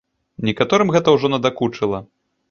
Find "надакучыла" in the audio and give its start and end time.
1.33-1.99